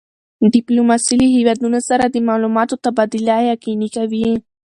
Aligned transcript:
ډیپلوماسي 0.53 1.13
له 1.19 1.25
هېوادونو 1.35 1.79
سره 1.89 2.03
د 2.09 2.15
معلوماتو 2.27 2.75
تبادله 2.85 3.37
یقیني 3.53 3.89
کوي. 3.95 4.27